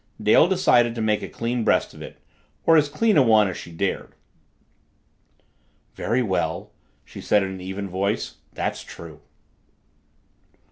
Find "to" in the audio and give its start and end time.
0.95-1.01